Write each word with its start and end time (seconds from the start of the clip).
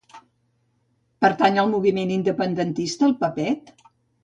Pertany 1.25 1.59
al 1.65 1.69
moviment 1.75 2.15
independentista 2.17 3.09
el 3.11 3.17
Pepet? 3.23 3.75